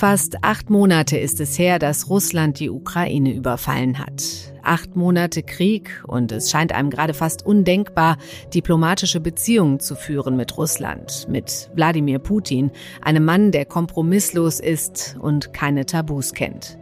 [0.00, 4.22] Fast acht Monate ist es her, dass Russland die Ukraine überfallen hat.
[4.62, 8.16] Acht Monate Krieg und es scheint einem gerade fast undenkbar,
[8.54, 12.70] diplomatische Beziehungen zu führen mit Russland, mit Wladimir Putin,
[13.02, 16.79] einem Mann, der kompromisslos ist und keine Tabus kennt.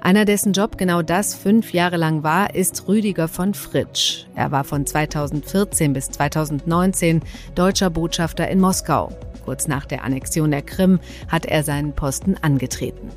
[0.00, 4.26] Einer, dessen Job genau das fünf Jahre lang war, ist Rüdiger von Fritsch.
[4.34, 7.22] Er war von 2014 bis 2019
[7.54, 9.10] deutscher Botschafter in Moskau.
[9.44, 13.08] Kurz nach der Annexion der Krim hat er seinen Posten angetreten.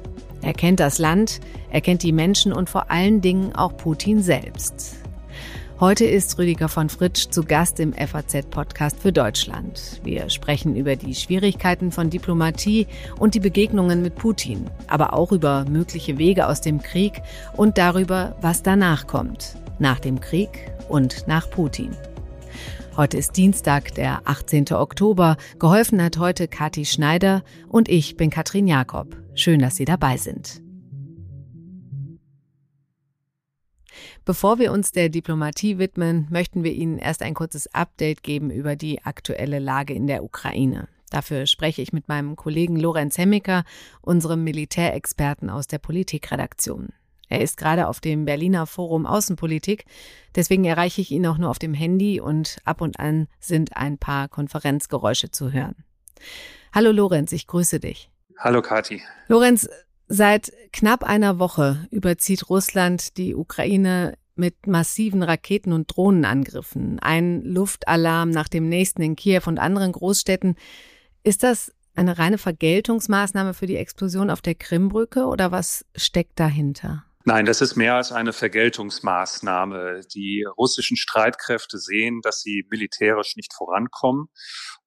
[0.42, 1.40] Er kennt das Land,
[1.70, 5.03] er kennt die Menschen und vor allen Dingen auch Putin selbst.
[5.80, 10.00] Heute ist Rüdiger von Fritsch zu Gast im FAZ-Podcast für Deutschland.
[10.04, 12.86] Wir sprechen über die Schwierigkeiten von Diplomatie
[13.20, 17.22] und die Begegnungen mit Putin, aber auch über mögliche Wege aus dem Krieg
[17.58, 19.56] und darüber, was danach kommt.
[19.80, 21.90] Nach dem Krieg und nach Putin.
[22.96, 24.72] Heute ist Dienstag, der 18.
[24.74, 25.38] Oktober.
[25.58, 29.18] Geholfen hat heute Kathi Schneider und ich bin Katrin Jakob.
[29.34, 30.63] Schön, dass Sie dabei sind.
[34.26, 38.76] Bevor wir uns der Diplomatie widmen, möchten wir Ihnen erst ein kurzes Update geben über
[38.76, 40.88] die aktuelle Lage in der Ukraine.
[41.10, 43.66] Dafür spreche ich mit meinem Kollegen Lorenz Hemmiker,
[44.02, 46.90] unserem Militärexperten aus der Politikredaktion.
[47.30, 49.86] Er ist gerade auf dem Berliner Forum Außenpolitik.
[50.36, 53.98] Deswegen erreiche ich ihn auch nur auf dem Handy und ab und an sind ein
[53.98, 55.84] paar Konferenzgeräusche zu hören.
[56.74, 58.10] Hallo Lorenz, ich grüße dich.
[58.38, 59.02] Hallo Kati.
[59.28, 59.70] Lorenz,
[60.08, 67.00] seit knapp einer Woche überzieht Russland die Ukraine mit massiven Raketen- und Drohnenangriffen.
[67.00, 70.56] Ein Luftalarm nach dem nächsten in Kiew und anderen Großstädten.
[71.24, 77.06] Ist das eine reine Vergeltungsmaßnahme für die Explosion auf der Krimbrücke oder was steckt dahinter?
[77.26, 80.02] Nein, das ist mehr als eine Vergeltungsmaßnahme.
[80.14, 84.28] Die russischen Streitkräfte sehen, dass sie militärisch nicht vorankommen.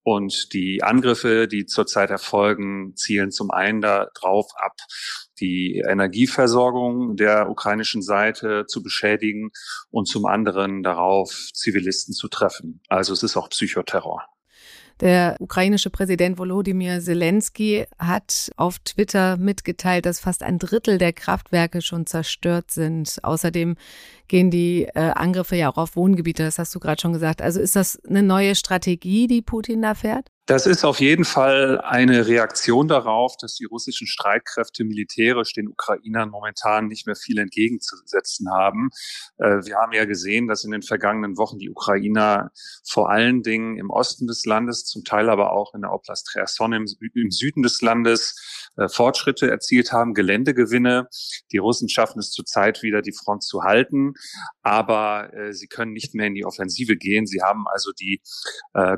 [0.09, 4.77] Und die Angriffe, die zurzeit erfolgen, zielen zum einen darauf ab,
[5.41, 9.51] die Energieversorgung der ukrainischen Seite zu beschädigen
[9.91, 12.81] und zum anderen darauf, Zivilisten zu treffen.
[12.89, 14.25] Also es ist auch Psychoterror.
[15.01, 21.83] Der ukrainische Präsident Volodymyr Zelensky hat auf Twitter mitgeteilt, dass fast ein Drittel der Kraftwerke
[21.83, 23.19] schon zerstört sind.
[23.23, 23.77] Außerdem
[24.29, 27.43] gehen die äh, Angriffe ja auch auf Wohngebiete, das hast du gerade schon gesagt.
[27.43, 30.31] Also ist das eine neue Strategie, die Putin da fährt?
[30.47, 36.31] Das ist auf jeden Fall eine Reaktion darauf, dass die russischen Streitkräfte militärisch den Ukrainern
[36.31, 38.91] momentan nicht mehr viel entgegenzusetzen haben.
[39.39, 42.53] Äh, wir haben ja gesehen, dass in den vergangenen Wochen die Ukrainer
[42.89, 46.73] vor allen Dingen im Osten des Landes, zum Teil aber auch in der Oblast Cherson
[46.73, 51.09] im, Süden des Landes äh, Fortschritte erzielt haben, Geländegewinne.
[51.51, 54.15] Die Russen schaffen es zurzeit wieder, die Front zu halten,
[54.63, 57.27] aber äh, sie können nicht mehr in die Offensive gehen.
[57.27, 58.21] Sie haben also die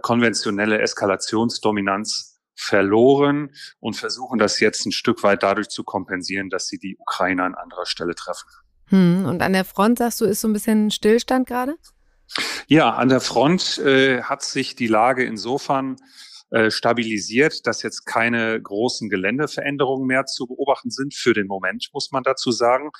[0.03, 6.66] konventionelle Eskalation Informationsdominanz verloren und versuchen das jetzt ein Stück weit dadurch zu kompensieren, dass
[6.66, 8.49] sie die Ukrainer an anderer Stelle treffen.
[8.87, 11.76] Hm, und an der Front, sagst du, ist so ein bisschen Stillstand gerade?
[12.66, 15.97] Ja, an der Front äh, hat sich die Lage insofern
[16.51, 21.15] äh, stabilisiert, dass jetzt keine großen Geländeveränderungen mehr zu beobachten sind.
[21.15, 22.91] Für den Moment muss man dazu sagen.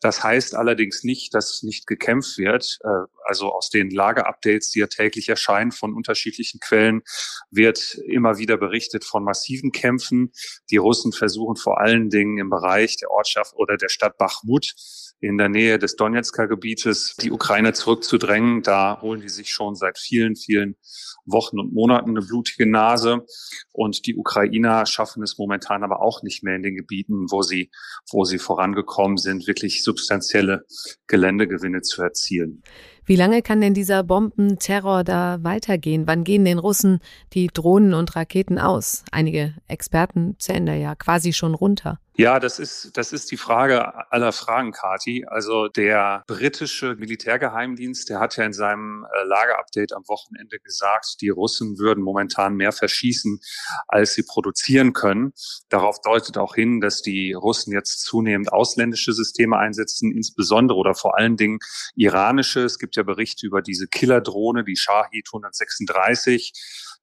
[0.00, 2.78] Das heißt allerdings nicht, dass nicht gekämpft wird.
[2.82, 7.02] Äh, also aus den Lageupdates, die ja täglich erscheinen von unterschiedlichen Quellen,
[7.50, 10.32] wird immer wieder berichtet von massiven Kämpfen.
[10.70, 14.74] Die Russen versuchen vor allen Dingen im Bereich der Ortschaft oder der Stadt Bachmut
[15.20, 18.62] in der Nähe des Donetsker Gebietes die Ukraine zurückzudrängen.
[18.62, 20.76] Da holen die sich schon seit vielen, vielen
[21.24, 23.24] Wochen und Monaten eine blutige Nase.
[23.72, 27.70] Und die Ukrainer schaffen es momentan aber auch nicht mehr in den Gebieten, wo sie,
[28.10, 30.64] wo sie vorangekommen sind, wirklich substanzielle
[31.06, 32.62] Geländegewinne zu erzielen.
[33.08, 36.06] Wie lange kann denn dieser Bombenterror da weitergehen?
[36.06, 37.00] Wann gehen den Russen
[37.32, 39.02] die Drohnen und Raketen aus?
[39.10, 41.98] Einige Experten zählen da ja quasi schon runter.
[42.20, 45.24] Ja, das ist, das ist die Frage aller Fragen, Kati.
[45.28, 51.28] Also der britische Militärgeheimdienst, der hat ja in seinem äh, Lagerupdate am Wochenende gesagt, die
[51.28, 53.38] Russen würden momentan mehr verschießen,
[53.86, 55.32] als sie produzieren können.
[55.68, 61.16] Darauf deutet auch hin, dass die Russen jetzt zunehmend ausländische Systeme einsetzen, insbesondere oder vor
[61.16, 61.60] allen Dingen
[61.94, 62.64] iranische.
[62.64, 66.52] Es gibt ja Berichte über diese Killerdrohne, die Shahid 136,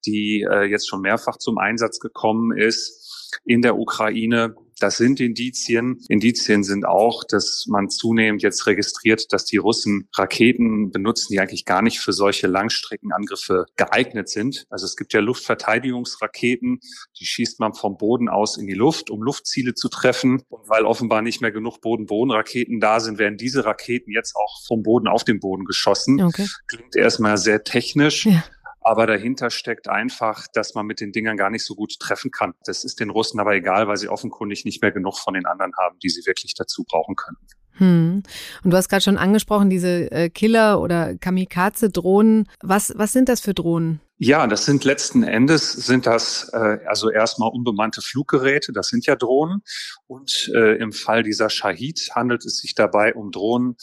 [0.05, 4.55] die äh, jetzt schon mehrfach zum Einsatz gekommen ist in der Ukraine.
[4.79, 5.99] Das sind Indizien.
[6.09, 11.65] Indizien sind auch, dass man zunehmend jetzt registriert, dass die Russen Raketen benutzen, die eigentlich
[11.65, 14.65] gar nicht für solche Langstreckenangriffe geeignet sind.
[14.69, 16.79] Also es gibt ja Luftverteidigungsraketen,
[17.19, 20.43] die schießt man vom Boden aus in die Luft, um Luftziele zu treffen.
[20.49, 24.83] Und weil offenbar nicht mehr genug Boden-Boden-Raketen da sind, werden diese Raketen jetzt auch vom
[24.83, 26.21] Boden auf den Boden geschossen.
[26.21, 26.47] Okay.
[26.67, 28.25] Klingt erstmal sehr technisch.
[28.25, 28.43] Ja.
[28.87, 32.53] Aber dahinter steckt einfach, dass man mit den Dingern gar nicht so gut treffen kann.
[32.65, 35.71] Das ist den Russen aber egal, weil sie offenkundig nicht mehr genug von den anderen
[35.75, 37.37] haben, die sie wirklich dazu brauchen können.
[37.77, 38.21] Hm.
[38.63, 42.47] Und du hast gerade schon angesprochen, diese äh, Killer- oder Kamikaze-Drohnen.
[42.61, 44.01] Was, was sind das für Drohnen?
[44.17, 49.17] Ja, das sind letzten Endes sind das äh, also erstmal unbemannte Fluggeräte, das sind ja
[49.17, 49.61] Drohnen.
[50.07, 53.75] Und äh, im Fall dieser Shahid handelt es sich dabei um Drohnen,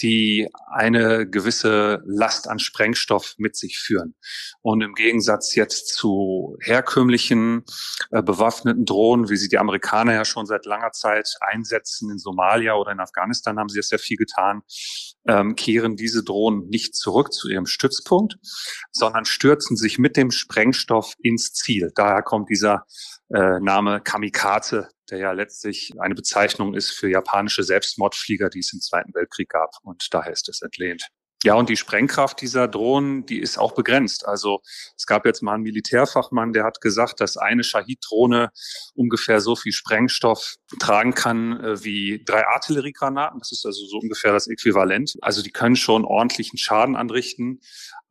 [0.00, 4.14] die eine gewisse Last an Sprengstoff mit sich führen.
[4.62, 7.64] Und im Gegensatz jetzt zu herkömmlichen
[8.10, 12.74] äh, bewaffneten Drohnen, wie sie die Amerikaner ja schon seit langer Zeit einsetzen in Somalia
[12.74, 14.62] oder in Afghanistan, haben sie es sehr viel getan,
[15.26, 18.36] ähm, kehren diese Drohnen nicht zurück zu ihrem Stützpunkt,
[18.92, 21.92] sondern stürzen sich mit dem Sprengstoff ins Ziel.
[21.94, 22.84] Daher kommt dieser
[23.30, 28.80] äh, Name Kamikaze, der ja letztlich eine Bezeichnung ist für japanische Selbstmordflieger, die es im
[28.80, 29.70] Zweiten Weltkrieg gab.
[29.82, 31.08] Und daher ist es entlehnt.
[31.44, 34.26] Ja, und die Sprengkraft dieser Drohnen, die ist auch begrenzt.
[34.26, 34.60] Also
[34.96, 38.50] es gab jetzt mal einen Militärfachmann, der hat gesagt, dass eine Shahid-Drohne
[38.94, 43.40] ungefähr so viel Sprengstoff tragen kann äh, wie drei Artilleriegranaten.
[43.40, 45.16] Das ist also so ungefähr das Äquivalent.
[45.20, 47.60] Also die können schon ordentlichen Schaden anrichten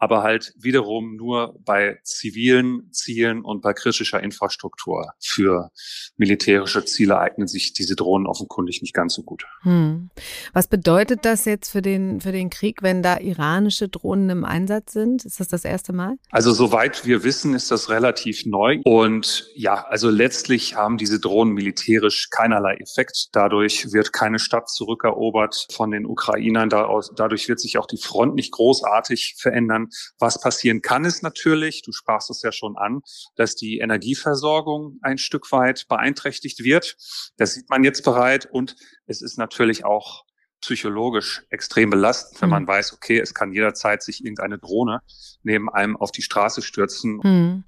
[0.04, 5.14] aber halt wiederum nur bei zivilen Zielen und bei kritischer Infrastruktur.
[5.22, 5.72] Für
[6.18, 9.46] militärische Ziele eignen sich diese Drohnen offenkundig nicht ganz so gut.
[9.62, 10.10] Hm.
[10.52, 14.94] Was bedeutet das jetzt für den, für den Krieg, wenn da iranische Drohnen im Einsatz
[14.94, 15.26] sind?
[15.26, 16.18] Ist das das erste Mal?
[16.30, 18.80] Also soweit wir wissen, ist das relativ neu.
[18.84, 23.30] Und ja, also letztlich haben diese Drohnen militärisch keinerlei Effekt.
[23.32, 26.70] Dadurch wird keine Stadt zurückerobert von den Ukrainern.
[26.70, 29.88] Dadurch wird sich auch die Front nicht großartig verändern.
[30.20, 33.02] Was passieren kann, ist natürlich, du sprachst es ja schon an,
[33.36, 36.98] dass die Energieversorgung ein Stück weit beeinträchtigt wird.
[37.38, 38.76] Das sieht man jetzt bereit und
[39.06, 40.24] es ist natürlich auch
[40.64, 42.70] psychologisch extrem belastend, wenn man mhm.
[42.70, 45.02] weiß, okay, es kann jederzeit sich irgendeine Drohne
[45.44, 47.20] neben einem auf die Straße stürzen.
[47.22, 47.64] Mhm.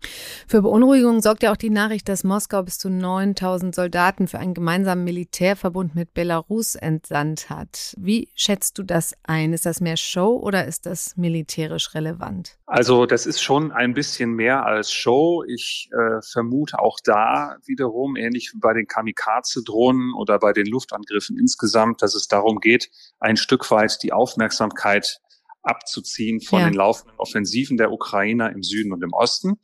[0.47, 4.53] Für Beunruhigung sorgt ja auch die Nachricht, dass Moskau bis zu 9000 Soldaten für einen
[4.53, 7.95] gemeinsamen Militärverbund mit Belarus entsandt hat.
[7.97, 9.51] Wie schätzt du das ein?
[9.51, 12.57] Ist das mehr Show oder ist das militärisch relevant?
[12.65, 15.43] Also das ist schon ein bisschen mehr als Show.
[15.47, 21.37] Ich äh, vermute auch da wiederum, ähnlich wie bei den Kamikaze-Drohnen oder bei den Luftangriffen
[21.37, 22.84] insgesamt, dass es darum geht,
[23.19, 25.19] ein Stück weit die Aufmerksamkeit
[25.65, 26.69] abzuziehen von ja.
[26.69, 29.55] den laufenden Offensiven der Ukrainer im Süden und im Osten.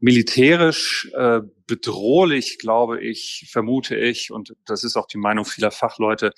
[0.00, 6.32] Militärisch äh, bedrohlich, glaube ich, vermute ich, und das ist auch die Meinung vieler Fachleute,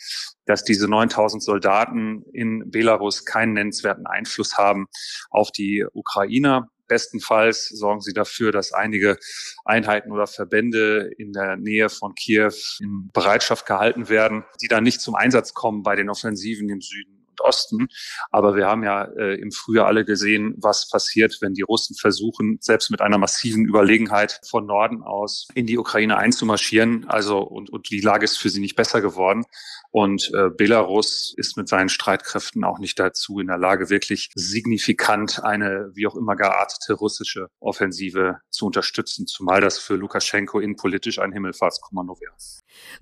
[0.46, 4.86] dass diese 9000 Soldaten in Belarus keinen nennenswerten Einfluss haben
[5.30, 6.68] auf die Ukrainer.
[6.88, 9.18] Bestenfalls sorgen sie dafür, dass einige
[9.64, 15.00] Einheiten oder Verbände in der Nähe von Kiew in Bereitschaft gehalten werden, die dann nicht
[15.00, 17.88] zum Einsatz kommen bei den Offensiven im Süden und Osten.
[18.30, 22.58] Aber wir haben ja äh, im Frühjahr alle gesehen, was passiert, wenn die Russen versuchen,
[22.60, 27.06] selbst mit einer massiven Überlegenheit von Norden aus in die Ukraine einzumarschieren.
[27.08, 29.44] Also und, und die Lage ist für sie nicht besser geworden.
[29.90, 35.42] Und äh, Belarus ist mit seinen Streitkräften auch nicht dazu in der Lage, wirklich signifikant
[35.42, 41.32] eine wie auch immer geartete russische Offensive zu unterstützen, zumal das für Lukaschenko innenpolitisch ein
[41.32, 42.34] Himmelfahrtskommando wäre.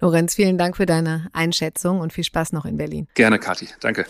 [0.01, 3.09] Lorenz, vielen Dank für deine Einschätzung und viel Spaß noch in Berlin.
[3.15, 3.69] Gerne, Kathi.
[3.81, 4.07] Danke.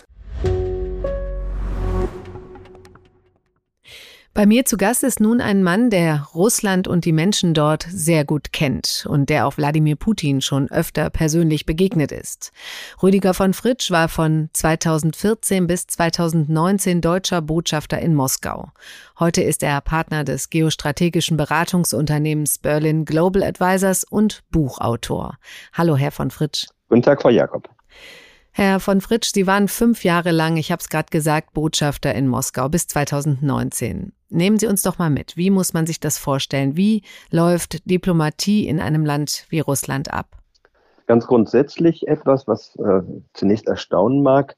[4.35, 8.25] Bei mir zu Gast ist nun ein Mann, der Russland und die Menschen dort sehr
[8.25, 12.51] gut kennt und der auch Wladimir Putin schon öfter persönlich begegnet ist.
[13.01, 18.71] Rüdiger von Fritsch war von 2014 bis 2019 deutscher Botschafter in Moskau.
[19.17, 25.37] Heute ist er Partner des geostrategischen Beratungsunternehmens Berlin Global Advisors und Buchautor.
[25.71, 26.65] Hallo, Herr von Fritsch.
[26.89, 27.69] Guten Tag, Frau Jakob.
[28.57, 32.29] Herr von Fritsch, Sie waren fünf Jahre lang, ich habe es gerade gesagt, Botschafter in
[32.29, 34.13] Moskau bis 2019.
[34.29, 35.35] Nehmen Sie uns doch mal mit.
[35.35, 36.77] Wie muss man sich das vorstellen?
[36.77, 40.27] Wie läuft Diplomatie in einem Land wie Russland ab?
[41.05, 43.01] Ganz grundsätzlich etwas, was äh,
[43.33, 44.55] zunächst erstaunen mag.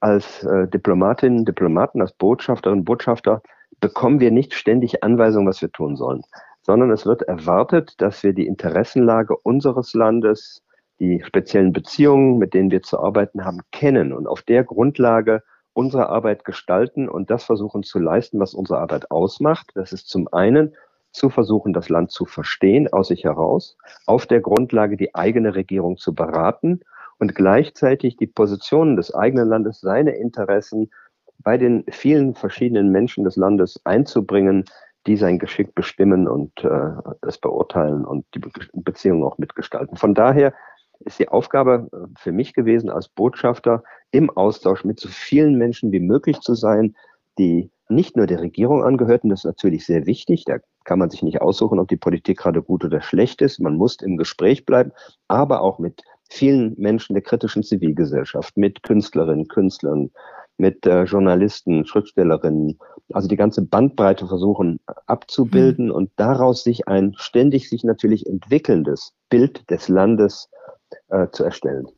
[0.00, 3.42] Als äh, Diplomatinnen, Diplomaten, als Botschafterinnen und Botschafter
[3.78, 6.24] bekommen wir nicht ständig Anweisungen, was wir tun sollen,
[6.62, 10.64] sondern es wird erwartet, dass wir die Interessenlage unseres Landes,
[11.04, 15.42] die speziellen Beziehungen, mit denen wir zu arbeiten haben, kennen und auf der Grundlage
[15.72, 19.72] unsere Arbeit gestalten und das versuchen zu leisten, was unsere Arbeit ausmacht.
[19.74, 20.74] Das ist zum einen
[21.12, 25.96] zu versuchen, das Land zu verstehen aus sich heraus, auf der Grundlage die eigene Regierung
[25.96, 26.80] zu beraten
[27.18, 30.90] und gleichzeitig die Positionen des eigenen Landes, seine Interessen
[31.38, 34.64] bei den vielen verschiedenen Menschen des Landes einzubringen,
[35.06, 36.92] die sein Geschick bestimmen und äh,
[37.22, 39.96] es beurteilen und die Be Beziehungen auch mitgestalten.
[39.96, 40.54] Von daher
[41.00, 45.92] ist die Aufgabe äh, für mich gewesen, als Botschafter im Austausch mit so vielen Menschen
[45.92, 46.94] wie möglich zu sein,
[47.38, 51.22] die nicht nur der Regierung angehörten, das ist natürlich sehr wichtig, da kann man sich
[51.22, 54.92] nicht aussuchen, ob die Politik gerade gut oder schlecht ist, man muss im Gespräch bleiben,
[55.28, 60.10] aber auch mit vielen Menschen der kritischen Zivilgesellschaft, mit Künstlerinnen, Künstlern,
[60.56, 62.78] mit äh, Journalisten, Schriftstellerinnen,
[63.12, 65.92] also die ganze Bandbreite versuchen abzubilden mhm.
[65.92, 70.48] und daraus sich ein ständig sich natürlich entwickelndes Bild des Landes
[71.08, 71.88] äh, zu erstellen.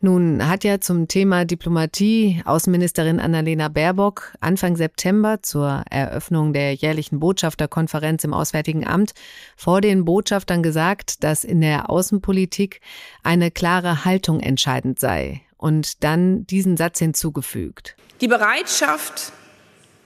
[0.00, 7.18] Nun hat ja zum Thema Diplomatie Außenministerin Annalena Baerbock Anfang September zur Eröffnung der jährlichen
[7.18, 9.14] Botschafterkonferenz im Auswärtigen Amt
[9.56, 12.82] vor den Botschaftern gesagt, dass in der Außenpolitik
[13.22, 17.96] eine klare Haltung entscheidend sei und dann diesen Satz hinzugefügt.
[18.20, 19.32] Die Bereitschaft,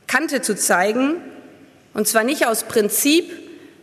[0.07, 1.17] Kante zu zeigen,
[1.95, 3.25] und zwar nicht aus Prinzip,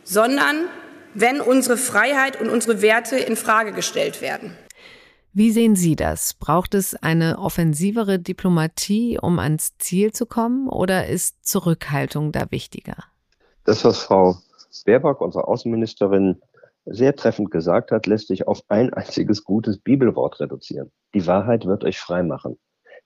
[0.06, 0.70] sondern
[1.20, 4.56] wenn unsere Freiheit und unsere Werte in Frage gestellt werden.
[5.34, 6.36] Wie sehen Sie das?
[6.36, 12.98] Braucht es eine offensivere Diplomatie, um ans Ziel zu kommen, oder ist Zurückhaltung da wichtiger?
[13.64, 14.38] Das, was Frau
[14.86, 16.40] Baerbock, unsere Außenministerin,
[16.86, 20.92] sehr treffend gesagt hat, lässt sich auf ein einziges gutes Bibelwort reduzieren.
[21.14, 22.58] Die Wahrheit wird euch frei machen.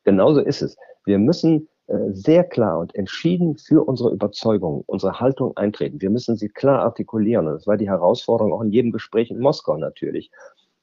[0.03, 0.75] Genauso ist es.
[1.06, 6.02] Wir müssen sehr klar und entschieden für unsere Überzeugung, unsere Haltung eintreten.
[6.02, 7.48] Wir müssen sie klar artikulieren.
[7.48, 10.32] Und das war die Herausforderung auch in jedem Gespräch in Moskau natürlich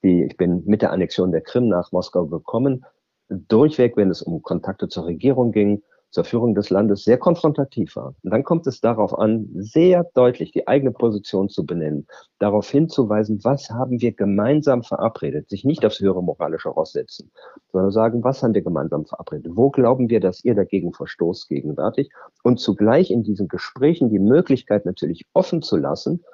[0.02, 2.84] die, ich bin mit der Annexion der Krim nach Moskau gekommen,
[3.28, 8.14] durchweg, wenn es um Kontakte zur Regierung ging, zur Führung des Landes, sehr konfrontativ war.
[8.22, 12.06] Und dann kommt es darauf an, sehr deutlich die eigene Position zu benennen,
[12.38, 17.30] darauf hinzuweisen, was haben wir gemeinsam verabredet, sich nicht aufs höhere moralische Ross setzen,
[17.72, 22.10] sondern sagen, was haben wir gemeinsam verabredet, wo glauben wir, dass ihr dagegen verstoßt gegenwärtig
[22.42, 26.24] und zugleich in diesen Gesprächen die Möglichkeit natürlich offen zu lassen,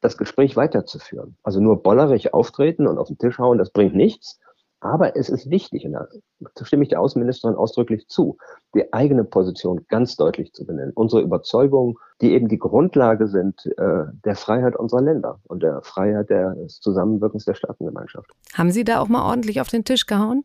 [0.00, 1.36] das Gespräch weiterzuführen.
[1.42, 4.40] Also nur bollerig auftreten und auf den Tisch hauen, das bringt nichts.
[4.80, 8.38] Aber es ist wichtig, und da stimme ich der Außenministerin ausdrücklich zu,
[8.74, 10.92] die eigene Position ganz deutlich zu benennen.
[10.94, 16.30] Unsere Überzeugungen, die eben die Grundlage sind äh, der Freiheit unserer Länder und der Freiheit
[16.30, 18.30] des Zusammenwirkens der Staatengemeinschaft.
[18.54, 20.44] Haben Sie da auch mal ordentlich auf den Tisch gehauen?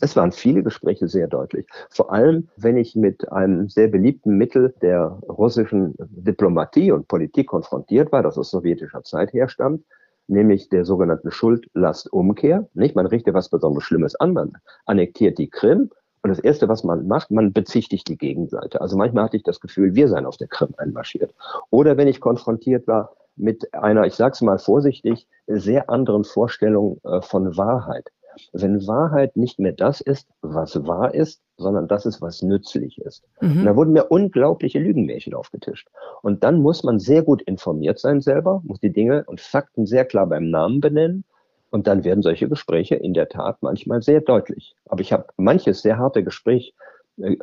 [0.00, 1.66] Es waren viele Gespräche sehr deutlich.
[1.90, 8.10] Vor allem, wenn ich mit einem sehr beliebten Mittel der russischen Diplomatie und Politik konfrontiert
[8.10, 9.84] war, das aus sowjetischer Zeit herstammt,
[10.28, 12.68] nämlich der sogenannten Schuldlastumkehr.
[12.74, 14.52] Nicht, man richtet was besonders Schlimmes an, man
[14.86, 15.90] annektiert die Krim
[16.22, 18.80] und das Erste, was man macht, man bezichtigt die Gegenseite.
[18.80, 21.34] Also manchmal hatte ich das Gefühl, wir seien auf der Krim einmarschiert.
[21.70, 27.00] Oder wenn ich konfrontiert war mit einer, ich sage es mal vorsichtig, sehr anderen Vorstellung
[27.04, 28.10] äh, von Wahrheit
[28.52, 33.24] wenn Wahrheit nicht mehr das ist, was wahr ist, sondern das ist, was nützlich ist.
[33.40, 33.60] Mhm.
[33.60, 35.88] Und da wurden mir unglaubliche Lügenmärchen aufgetischt.
[36.22, 40.04] Und dann muss man sehr gut informiert sein selber, muss die Dinge und Fakten sehr
[40.04, 41.24] klar beim Namen benennen.
[41.70, 44.74] Und dann werden solche Gespräche in der Tat manchmal sehr deutlich.
[44.86, 46.74] Aber ich habe manches sehr harte Gespräch
[47.20, 47.36] äh,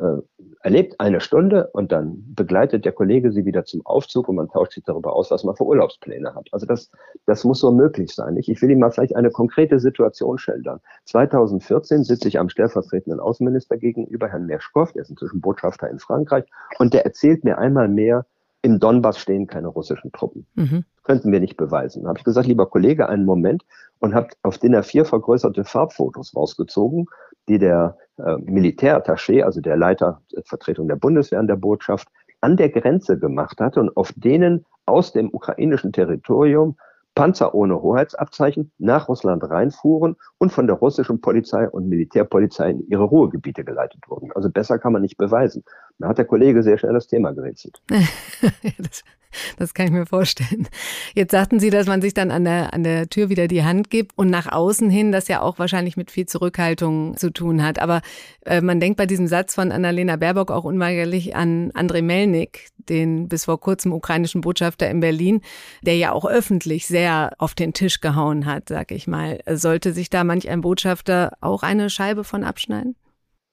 [0.60, 4.72] erlebt eine Stunde und dann begleitet der Kollege sie wieder zum Aufzug und man tauscht
[4.72, 6.48] sich darüber aus, was man für Urlaubspläne hat.
[6.52, 6.90] Also das,
[7.26, 8.36] das muss so möglich sein.
[8.36, 10.80] Ich, ich will Ihnen mal vielleicht eine konkrete Situation schildern.
[11.04, 16.44] 2014 sitze ich am stellvertretenden Außenminister gegenüber, Herrn Merschkow, der ist inzwischen Botschafter in Frankreich,
[16.78, 18.26] und der erzählt mir einmal mehr,
[18.62, 20.46] im Donbass stehen keine russischen Truppen.
[20.56, 20.84] Mhm.
[21.04, 22.02] Könnten wir nicht beweisen.
[22.02, 23.64] Da habe ich gesagt, lieber Kollege, einen Moment
[24.00, 27.06] und habe auf DIN A4 vergrößerte Farbfotos rausgezogen,
[27.48, 32.08] die der äh, Militärattaché, also der Leiter der Vertretung der Bundeswehr an der Botschaft,
[32.40, 36.76] an der Grenze gemacht hatte und auf denen aus dem ukrainischen Territorium
[37.16, 43.04] Panzer ohne Hoheitsabzeichen nach Russland reinfuhren und von der russischen Polizei und Militärpolizei in ihre
[43.04, 44.30] Ruhegebiete geleitet wurden.
[44.34, 45.64] Also besser kann man nicht beweisen.
[45.98, 47.80] Da hat der Kollege sehr schnell das Thema gewechselt.
[48.78, 49.02] das
[49.58, 50.68] das kann ich mir vorstellen.
[51.14, 53.90] Jetzt sagten Sie, dass man sich dann an der, an der Tür wieder die Hand
[53.90, 57.78] gibt und nach außen hin das ja auch wahrscheinlich mit viel Zurückhaltung zu tun hat.
[57.78, 58.02] Aber
[58.44, 63.28] äh, man denkt bei diesem Satz von Annalena Baerbock auch unweigerlich an Andrei Melnik, den
[63.28, 65.40] bis vor kurzem ukrainischen Botschafter in Berlin,
[65.82, 69.40] der ja auch öffentlich sehr auf den Tisch gehauen hat, sag ich mal.
[69.48, 72.96] Sollte sich da manch ein Botschafter auch eine Scheibe von abschneiden?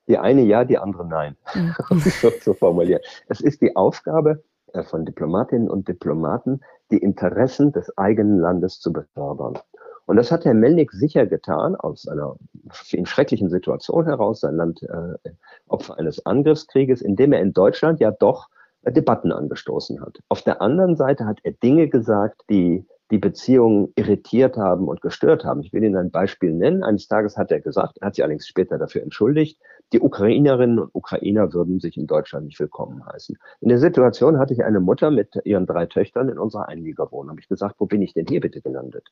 [0.07, 1.37] Die eine ja, die andere nein.
[2.21, 3.01] So, so formulieren.
[3.27, 4.43] Es ist die Aufgabe
[4.81, 9.59] von Diplomatinnen und Diplomaten, die Interessen des eigenen Landes zu befördern.
[10.05, 12.35] Und das hat Herr Melnik sicher getan, aus einer
[12.71, 15.29] schrecklichen Situation heraus, sein Land äh,
[15.67, 18.49] Opfer eines Angriffskrieges, indem er in Deutschland ja doch
[18.81, 20.19] äh, Debatten angestoßen hat.
[20.27, 25.45] Auf der anderen Seite hat er Dinge gesagt, die die Beziehungen irritiert haben und gestört
[25.45, 25.61] haben.
[25.61, 26.83] Ich will Ihnen ein Beispiel nennen.
[26.83, 29.59] Eines Tages hat er gesagt, er hat sich allerdings später dafür entschuldigt,
[29.93, 33.37] die Ukrainerinnen und Ukrainer würden sich in Deutschland nicht willkommen heißen.
[33.61, 37.29] In der Situation hatte ich eine Mutter mit ihren drei Töchtern in unserer Einliegerwohnung.
[37.29, 39.07] Habe ich gesagt, wo bin ich denn hier bitte gelandet?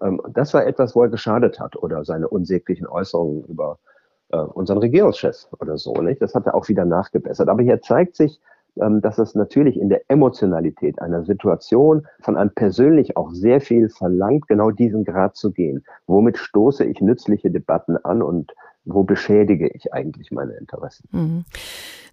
[0.00, 3.80] Ähm, das war etwas, wo er geschadet hat oder seine unsäglichen Äußerungen über
[4.28, 5.92] äh, unseren Regierungschef oder so.
[5.94, 6.22] Nicht?
[6.22, 7.48] Das hat er auch wieder nachgebessert.
[7.48, 8.40] Aber hier zeigt sich,
[8.74, 14.48] dass es natürlich in der Emotionalität einer Situation von einem persönlich auch sehr viel verlangt,
[14.48, 15.84] genau diesen Grad zu gehen.
[16.06, 18.52] Womit stoße ich nützliche Debatten an und
[18.84, 21.08] wo beschädige ich eigentlich meine Interessen?
[21.12, 21.44] Mhm.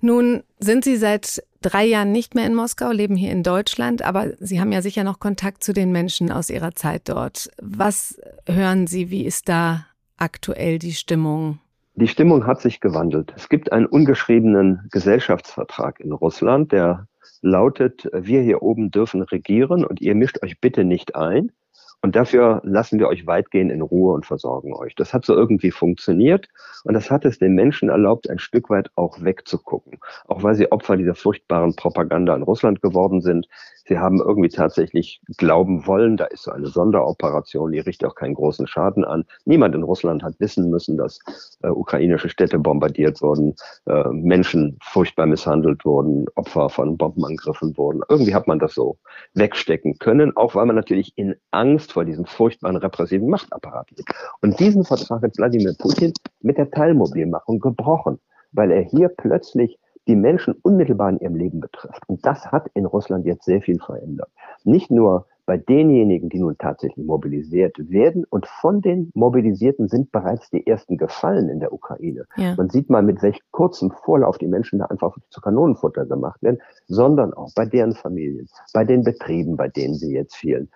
[0.01, 4.27] Nun sind Sie seit drei Jahren nicht mehr in Moskau, leben hier in Deutschland, aber
[4.39, 7.49] Sie haben ja sicher noch Kontakt zu den Menschen aus Ihrer Zeit dort.
[7.61, 9.09] Was hören Sie?
[9.09, 9.85] Wie ist da
[10.17, 11.59] aktuell die Stimmung?
[11.99, 13.33] Die Stimmung hat sich gewandelt.
[13.35, 17.07] Es gibt einen ungeschriebenen Gesellschaftsvertrag in Russland, der
[17.41, 21.51] lautet, wir hier oben dürfen regieren und ihr mischt euch bitte nicht ein.
[22.01, 24.95] Und dafür lassen wir euch weitgehend in Ruhe und versorgen euch.
[24.95, 26.47] Das hat so irgendwie funktioniert
[26.85, 29.99] und das hat es den Menschen erlaubt, ein Stück weit auch wegzugucken.
[30.27, 33.47] Auch weil sie Opfer dieser furchtbaren Propaganda in Russland geworden sind.
[33.85, 38.35] Sie haben irgendwie tatsächlich glauben wollen, da ist so eine Sonderoperation, die richtet auch keinen
[38.35, 39.25] großen Schaden an.
[39.45, 41.19] Niemand in Russland hat wissen müssen, dass
[41.63, 43.55] äh, ukrainische Städte bombardiert wurden,
[43.87, 48.01] äh, Menschen furchtbar misshandelt wurden, Opfer von Bombenangriffen wurden.
[48.09, 48.97] Irgendwie hat man das so
[49.33, 54.13] wegstecken können, auch weil man natürlich in Angst Angst vor diesem furchtbaren repressiven Machtapparat liegt.
[54.41, 58.19] Und diesen Vertrag hat Wladimir Putin mit der Teilmobilmachung gebrochen,
[58.51, 59.77] weil er hier plötzlich
[60.07, 62.03] die Menschen unmittelbar in ihrem Leben betrifft.
[62.07, 64.29] Und das hat in Russland jetzt sehr viel verändert.
[64.63, 68.23] Nicht nur bei denjenigen, die nun tatsächlich mobilisiert werden.
[68.29, 72.25] Und von den Mobilisierten sind bereits die ersten gefallen in der Ukraine.
[72.37, 72.53] Ja.
[72.55, 76.59] Man sieht mal, mit welch kurzem Vorlauf die Menschen da einfach zu Kanonenfutter gemacht werden,
[76.85, 80.69] sondern auch bei deren Familien, bei den Betrieben, bei denen sie jetzt fehlen,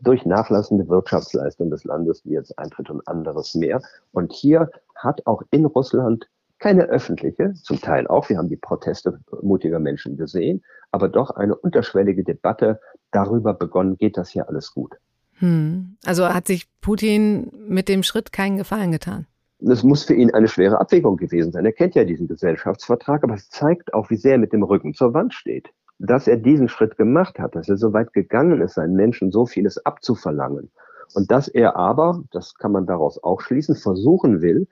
[0.00, 3.80] durch nachlassende Wirtschaftsleistung des Landes, wie jetzt Eintritt und anderes mehr.
[4.12, 6.28] Und hier hat auch in Russland
[6.58, 11.54] keine öffentliche, zum Teil auch, wir haben die Proteste mutiger Menschen gesehen, aber doch eine
[11.54, 12.80] unterschwellige Debatte
[13.10, 14.94] darüber begonnen, geht das hier alles gut.
[15.38, 15.96] Hm.
[16.06, 19.26] Also hat sich Putin mit dem Schritt keinen Gefallen getan?
[19.58, 21.64] Es muss für ihn eine schwere Abwägung gewesen sein.
[21.64, 24.94] Er kennt ja diesen Gesellschaftsvertrag, aber es zeigt auch, wie sehr er mit dem Rücken
[24.94, 25.70] zur Wand steht.
[25.98, 29.46] Dass er diesen Schritt gemacht hat, dass er so weit gegangen ist, seinen Menschen so
[29.46, 30.70] vieles abzuverlangen.
[31.14, 34.66] Und dass er aber, das kann man daraus auch schließen, versuchen will,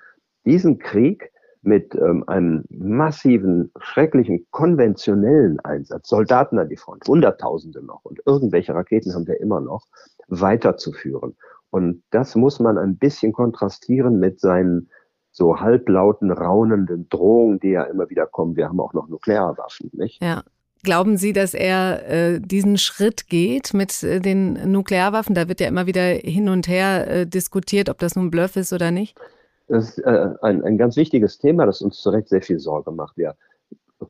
[0.44, 1.30] diesen Krieg
[1.62, 8.74] mit ähm, einem massiven, schrecklichen, konventionellen Einsatz, Soldaten an die Front, Hunderttausende noch und irgendwelche
[8.74, 9.86] Raketen haben wir immer noch,
[10.28, 11.36] weiterzuführen.
[11.70, 14.90] Und das muss man ein bisschen kontrastieren mit seinen
[15.32, 18.56] so halblauten, raunenden Drohungen, die ja immer wieder kommen.
[18.56, 20.22] Wir haben auch noch Nuklearwaffen, nicht?
[20.22, 20.44] Ja.
[20.84, 25.34] Glauben Sie, dass er äh, diesen Schritt geht mit äh, den Nuklearwaffen?
[25.34, 28.72] Da wird ja immer wieder hin und her äh, diskutiert, ob das nun Bluff ist
[28.72, 29.18] oder nicht.
[29.66, 32.92] Das ist äh, ein, ein ganz wichtiges Thema, das uns zu Recht sehr viel Sorge
[32.92, 33.16] macht.
[33.16, 33.34] Wir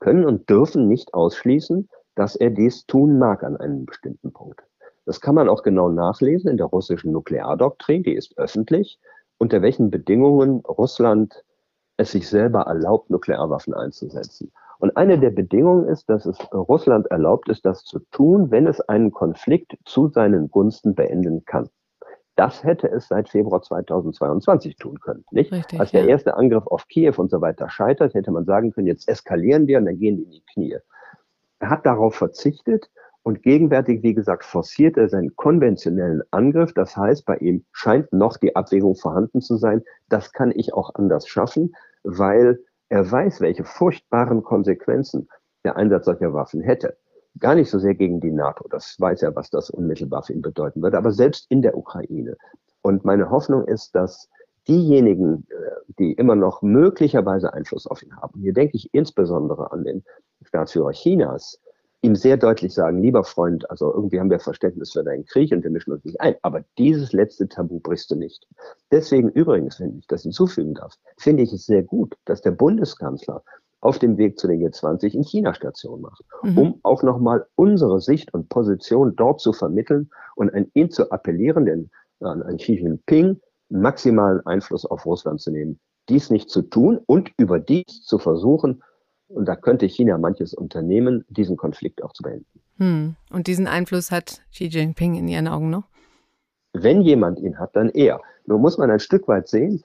[0.00, 4.60] können und dürfen nicht ausschließen, dass er dies tun mag an einem bestimmten Punkt.
[5.06, 8.98] Das kann man auch genau nachlesen in der russischen Nukleardoktrin, die ist öffentlich,
[9.38, 11.44] unter welchen Bedingungen Russland
[11.96, 14.50] es sich selber erlaubt, Nuklearwaffen einzusetzen.
[14.84, 18.82] Und eine der Bedingungen ist, dass es Russland erlaubt ist, das zu tun, wenn es
[18.82, 21.70] einen Konflikt zu seinen Gunsten beenden kann.
[22.36, 25.50] Das hätte es seit Februar 2022 tun können, nicht?
[25.50, 26.08] Richtig, Als der ja.
[26.08, 29.78] erste Angriff auf Kiew und so weiter scheitert, hätte man sagen können, jetzt eskalieren wir
[29.78, 30.76] und dann gehen die in die Knie.
[31.60, 32.90] Er hat darauf verzichtet
[33.22, 36.74] und gegenwärtig, wie gesagt, forciert er seinen konventionellen Angriff.
[36.74, 39.82] Das heißt, bei ihm scheint noch die Abwägung vorhanden zu sein.
[40.10, 42.58] Das kann ich auch anders schaffen, weil
[42.94, 45.28] er weiß, welche furchtbaren Konsequenzen
[45.64, 46.96] der Einsatz solcher Waffen hätte
[47.38, 48.68] gar nicht so sehr gegen die NATO.
[48.68, 52.36] Das weiß er, was das unmittelbar für ihn bedeuten würde, aber selbst in der Ukraine.
[52.82, 54.28] Und meine Hoffnung ist, dass
[54.68, 59.84] diejenigen, äh, die immer noch möglicherweise Einfluss auf ihn haben, hier denke ich insbesondere an
[59.84, 60.04] den
[60.42, 61.60] Staatsführer Chinas,
[62.04, 65.64] ihm sehr deutlich sagen, lieber Freund, also irgendwie haben wir Verständnis für deinen Krieg und
[65.64, 68.46] wir mischen uns nicht ein, aber dieses letzte Tabu brichst du nicht.
[68.92, 73.42] Deswegen übrigens, wenn ich das hinzufügen darf, finde ich es sehr gut, dass der Bundeskanzler
[73.80, 76.58] auf dem Weg zu den G20 in China Station macht, mhm.
[76.58, 81.64] um auch nochmal unsere Sicht und Position dort zu vermitteln und an ihn zu appellieren,
[81.64, 81.90] denn
[82.20, 83.40] an, an Xi Jinping
[83.70, 88.82] maximalen Einfluss auf Russland zu nehmen, dies nicht zu tun und über dies zu versuchen,
[89.34, 92.46] und da könnte China manches unternehmen, diesen Konflikt auch zu beenden.
[92.78, 93.16] Hm.
[93.30, 95.84] Und diesen Einfluss hat Xi Jinping in Ihren Augen noch?
[96.72, 98.20] Wenn jemand ihn hat, dann er.
[98.46, 99.84] Nur muss man ein Stück weit sehen,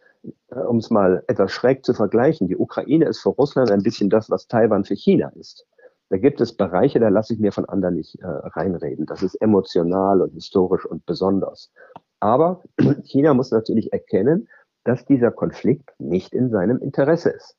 [0.51, 4.09] äh, um es mal etwas schräg zu vergleichen, die Ukraine ist für Russland ein bisschen
[4.09, 5.65] das, was Taiwan für China ist.
[6.09, 9.05] Da gibt es Bereiche, da lasse ich mir von anderen nicht äh, reinreden.
[9.05, 11.71] Das ist emotional und historisch und besonders.
[12.19, 12.63] Aber
[13.03, 14.47] China muss natürlich erkennen,
[14.83, 17.58] dass dieser Konflikt nicht in seinem Interesse ist.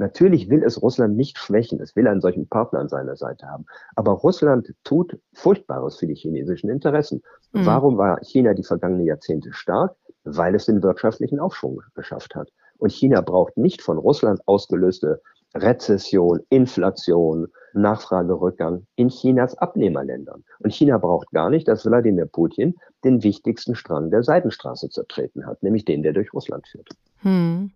[0.00, 3.66] Natürlich will es Russland nicht schwächen, es will einen solchen Partner an seiner Seite haben.
[3.96, 7.22] Aber Russland tut Furchtbares für die chinesischen Interessen.
[7.52, 7.66] Mhm.
[7.66, 9.94] Warum war China die vergangenen Jahrzehnte stark?
[10.24, 12.48] Weil es den wirtschaftlichen Aufschwung geschafft hat.
[12.78, 15.20] Und China braucht nicht von Russland ausgelöste
[15.54, 20.44] Rezession, Inflation, Nachfragerückgang in Chinas Abnehmerländern.
[20.60, 25.62] Und China braucht gar nicht, dass Wladimir Putin den wichtigsten Strang der Seidenstraße zertreten hat,
[25.62, 26.88] nämlich den, der durch Russland führt.
[27.18, 27.72] Hm.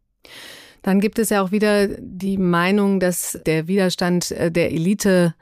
[0.85, 5.35] Dann gibt es ja auch wieder die Meinung, dass der Widerstand äh, der Elite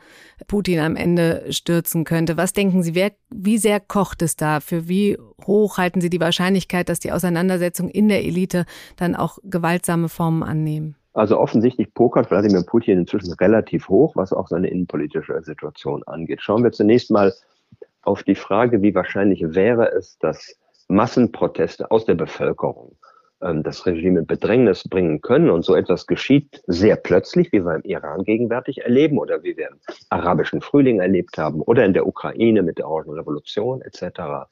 [0.47, 2.37] Putin am Ende stürzen könnte.
[2.37, 4.61] Was denken Sie, wer, wie sehr kocht es da?
[4.61, 9.39] Für wie hoch halten Sie die Wahrscheinlichkeit, dass die Auseinandersetzungen in der Elite dann auch
[9.43, 10.95] gewaltsame Formen annehmen?
[11.13, 16.41] Also offensichtlich pokert Wladimir Putin inzwischen relativ hoch, was auch seine innenpolitische Situation angeht.
[16.41, 17.35] Schauen wir zunächst mal
[18.03, 22.97] auf die Frage, wie wahrscheinlich wäre es, dass Massenproteste aus der Bevölkerung
[23.63, 25.51] das Regime in Bedrängnis bringen können.
[25.51, 29.69] Und so etwas geschieht sehr plötzlich, wie wir im Iran gegenwärtig erleben oder wie wir
[29.69, 29.79] im
[30.11, 34.49] arabischen Frühling erlebt haben oder in der Ukraine mit der Orangen Revolution etc.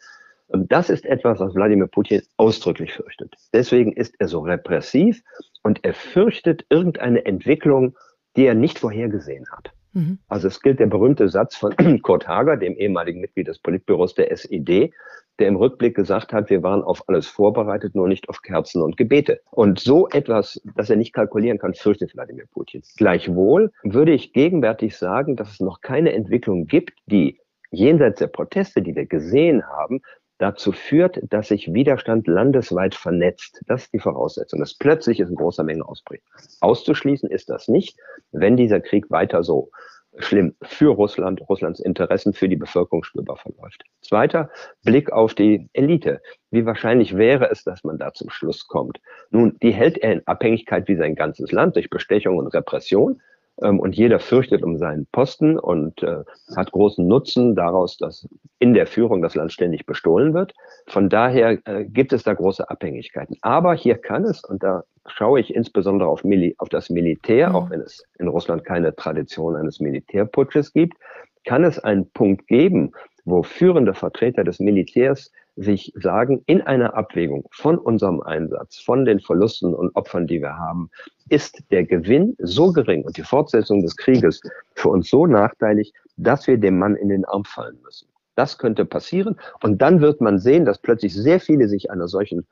[0.48, 3.34] Und das ist etwas, was Wladimir Putin ausdrücklich fürchtet.
[3.52, 5.22] Deswegen ist er so repressiv
[5.62, 7.96] und er fürchtet irgendeine Entwicklung,
[8.36, 9.70] die er nicht vorhergesehen hat.
[9.92, 10.18] Mhm.
[10.28, 14.30] Also es gilt der berühmte Satz von Kurt Hager, dem ehemaligen Mitglied des Politbüros der
[14.30, 14.92] SED,
[15.38, 18.96] der im Rückblick gesagt hat, wir waren auf alles vorbereitet, nur nicht auf Kerzen und
[18.96, 19.40] Gebete.
[19.50, 22.82] Und so etwas, das er nicht kalkulieren kann, fürchtet Wladimir Putin.
[22.96, 27.38] Gleichwohl würde ich gegenwärtig sagen, dass es noch keine Entwicklung gibt, die
[27.70, 30.02] jenseits der Proteste, die wir gesehen haben,
[30.40, 33.60] dazu führt, dass sich Widerstand landesweit vernetzt.
[33.66, 36.24] Das ist die Voraussetzung, dass plötzlich es in großer Menge ausbricht.
[36.60, 37.98] Auszuschließen ist das nicht,
[38.32, 39.70] wenn dieser Krieg weiter so
[40.18, 43.84] schlimm für Russland, Russlands Interessen für die Bevölkerung spürbar verläuft.
[44.02, 44.50] Zweiter
[44.82, 46.20] Blick auf die Elite.
[46.50, 49.00] Wie wahrscheinlich wäre es, dass man da zum Schluss kommt?
[49.30, 53.20] Nun, die hält er in Abhängigkeit wie sein ganzes Land durch Bestechung und Repression.
[53.62, 56.24] Ähm, und jeder fürchtet um seinen Posten und äh,
[56.56, 60.54] hat großen Nutzen daraus, dass in der Führung das Land ständig bestohlen wird.
[60.86, 63.36] Von daher äh, gibt es da große Abhängigkeiten.
[63.42, 67.56] Aber hier kann es, und da schaue ich insbesondere auf, Mili auf das Militär, mhm.
[67.56, 70.96] auch wenn es in Russland keine Tradition eines Militärputsches gibt,
[71.44, 72.92] kann es einen Punkt geben,
[73.24, 79.20] wo führende Vertreter des Militärs sich sagen, in einer Abwägung von unserem Einsatz, von den
[79.20, 80.90] Verlusten und Opfern, die wir haben,
[81.28, 84.40] ist der Gewinn so gering und die Fortsetzung des Krieges
[84.74, 88.08] für uns so nachteilig, dass wir dem Mann in den Arm fallen müssen.
[88.36, 89.36] Das könnte passieren.
[89.62, 92.46] Und dann wird man sehen, dass plötzlich sehr viele sich einer solchen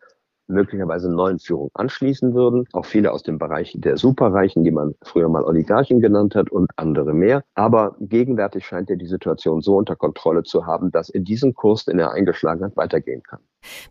[0.49, 2.65] möglicherweise neuen Führung anschließen würden.
[2.73, 6.71] Auch viele aus dem Bereich der Superreichen, die man früher mal Oligarchen genannt hat und
[6.77, 7.45] andere mehr.
[7.55, 11.85] Aber gegenwärtig scheint er die Situation so unter Kontrolle zu haben, dass in diesem Kurs,
[11.85, 13.41] den er eingeschlagen hat, weitergehen kann.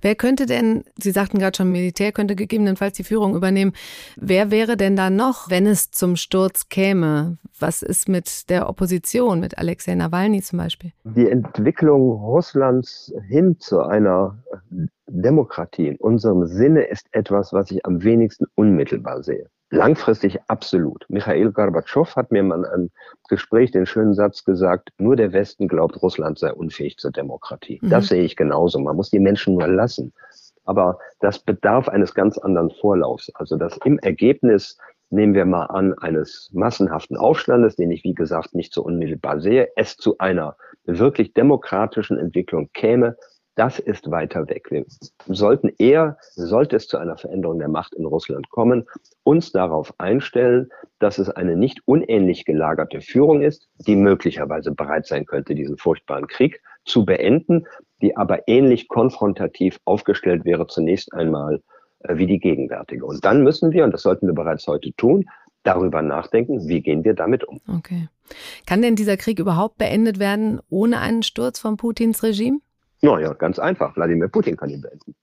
[0.02, 3.74] Wer könnte denn, Sie sagten gerade schon, Militär könnte gegebenenfalls die Führung übernehmen.
[4.15, 7.38] Wer wäre denn da noch, wenn es zum Sturz käme?
[7.60, 10.91] Was ist mit der Opposition, mit Alexei Nawalny zum Beispiel?
[11.04, 14.41] Die Entwicklung Russlands hin zu einer
[15.08, 19.50] Demokratie in unserem Sinne ist etwas, was ich am wenigsten unmittelbar sehe.
[19.70, 21.06] Langfristig absolut.
[21.10, 22.91] Michael Gorbatschow hat mir mal in einem
[23.28, 27.80] Gespräch den schönen Satz gesagt, nur der Westen glaubt, Russland sei unfähig zur Demokratie.
[27.82, 27.89] Mhm.
[27.89, 28.80] Das sehe ich genauso.
[28.80, 30.13] Man muss die Menschen nur lassen.
[30.63, 33.30] Aber das bedarf eines ganz anderen Vorlaufs.
[33.36, 34.78] Also dass im Ergebnis,
[35.10, 39.70] nehmen wir mal an, eines massenhaften Aufstandes, den ich wie gesagt nicht so unmittelbar sehe,
[39.76, 43.17] es zu einer wirklich demokratischen Entwicklung käme,
[43.58, 44.70] das ist weiter weg.
[44.70, 44.86] Wir
[45.26, 48.86] sollten eher, sollte es zu einer Veränderung der Macht in Russland kommen,
[49.24, 55.26] uns darauf einstellen, dass es eine nicht unähnlich gelagerte Führung ist, die möglicherweise bereit sein
[55.26, 57.65] könnte, diesen furchtbaren Krieg zu beenden,
[58.02, 61.63] die aber ähnlich konfrontativ aufgestellt wäre zunächst einmal
[62.02, 63.06] äh, wie die gegenwärtige.
[63.08, 65.26] Und dann müssen wir, und das sollten wir bereits heute tun,
[65.63, 67.60] darüber nachdenken, wie gehen wir damit um.
[67.76, 68.08] Okay.
[68.67, 72.60] Kann denn dieser Krieg überhaupt beendet werden ohne einen Sturz von Putins Regime?
[73.01, 73.95] Naja, ganz einfach.
[73.95, 75.15] Wladimir Putin kann ihn beenden.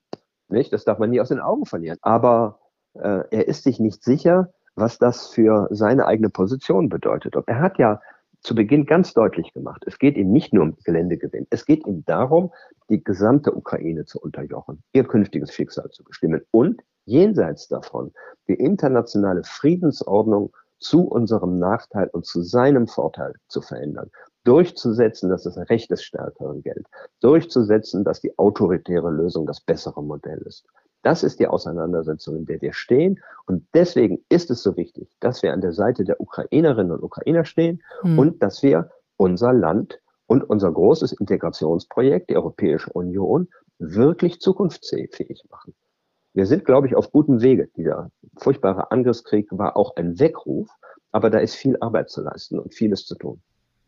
[0.49, 0.73] Nicht?
[0.73, 1.99] Das darf man nie aus den Augen verlieren.
[2.03, 2.61] Aber
[2.95, 7.37] äh, er ist sich nicht sicher, was das für seine eigene Position bedeutet.
[7.37, 8.01] Und er hat ja
[8.41, 11.47] zu Beginn ganz deutlich gemacht, es geht ihm nicht nur um Geländegewinn.
[11.49, 12.53] Es geht ihm darum,
[12.91, 18.13] die gesamte Ukraine zu unterjochen, ihr künftiges Schicksal zu bestimmen und jenseits davon
[18.47, 24.11] die internationale Friedensordnung zu unserem Nachteil und zu seinem Vorteil zu verändern
[24.45, 26.87] durchzusetzen, dass das Recht des Stärkeren gilt,
[27.21, 30.65] durchzusetzen, dass die autoritäre Lösung das bessere Modell ist.
[31.03, 33.21] Das ist die Auseinandersetzung, in der wir stehen.
[33.47, 37.45] Und deswegen ist es so wichtig, dass wir an der Seite der Ukrainerinnen und Ukrainer
[37.45, 38.19] stehen mhm.
[38.19, 45.75] und dass wir unser Land und unser großes Integrationsprojekt, die Europäische Union, wirklich zukunftsfähig machen.
[46.33, 47.69] Wir sind, glaube ich, auf gutem Wege.
[47.77, 50.69] Dieser furchtbare Angriffskrieg war auch ein Weckruf,
[51.13, 53.41] aber da ist viel Arbeit zu leisten und vieles zu tun.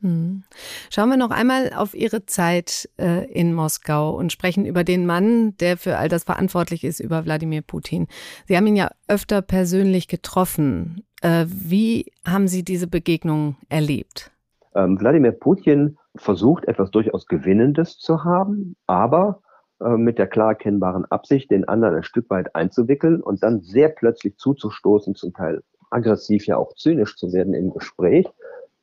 [0.06, 0.44] Hm.
[0.88, 5.56] Schauen wir noch einmal auf Ihre Zeit äh, in Moskau und sprechen über den Mann,
[5.58, 8.06] der für all das verantwortlich ist, über Wladimir Putin.
[8.46, 11.02] Sie haben ihn ja öfter persönlich getroffen.
[11.22, 14.30] Äh, wie haben Sie diese Begegnung erlebt?
[14.76, 19.40] Ähm, Wladimir Putin versucht etwas durchaus Gewinnendes zu haben, aber
[19.80, 23.88] äh, mit der klar erkennbaren Absicht, den anderen ein Stück weit einzuwickeln und dann sehr
[23.88, 28.26] plötzlich zuzustoßen, zum Teil aggressiv, ja auch zynisch zu werden im Gespräch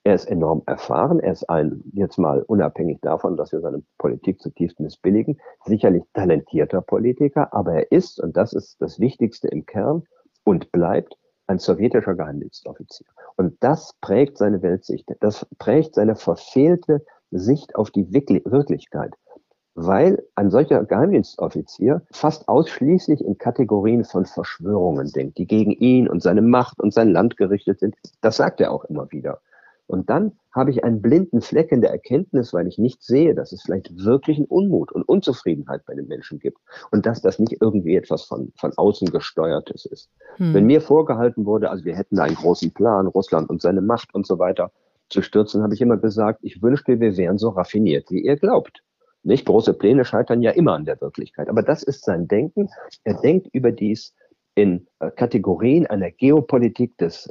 [0.03, 1.19] er ist enorm erfahren.
[1.19, 6.81] Er ist ein, jetzt mal unabhängig davon, dass wir seine Politik zutiefst missbilligen, sicherlich talentierter
[6.81, 10.03] Politiker, aber er ist, und das ist das Wichtigste im Kern,
[10.43, 13.07] und bleibt ein sowjetischer Geheimdienstoffizier.
[13.37, 15.09] Und das prägt seine Weltsicht.
[15.21, 19.13] Das prägt seine verfehlte Sicht auf die Wirklichkeit.
[19.75, 26.21] Weil ein solcher Geheimdienstoffizier fast ausschließlich in Kategorien von Verschwörungen denkt, die gegen ihn und
[26.21, 27.95] seine Macht und sein Land gerichtet sind.
[28.21, 29.39] Das sagt er auch immer wieder.
[29.87, 33.51] Und dann habe ich einen blinden Fleck in der Erkenntnis, weil ich nicht sehe, dass
[33.51, 36.57] es vielleicht wirklich einen Unmut und Unzufriedenheit bei den Menschen gibt
[36.91, 40.09] und dass das nicht irgendwie etwas von, von außen gesteuertes ist.
[40.37, 40.53] Hm.
[40.53, 44.25] Wenn mir vorgehalten wurde, also wir hätten einen großen Plan, Russland und seine Macht und
[44.25, 44.71] so weiter
[45.09, 48.83] zu stürzen, habe ich immer gesagt, ich wünschte, wir wären so raffiniert, wie ihr glaubt.
[49.23, 52.69] Nicht große Pläne scheitern ja immer an der Wirklichkeit, aber das ist sein Denken.
[53.03, 54.13] Er denkt überdies
[54.55, 57.29] in äh, Kategorien einer Geopolitik des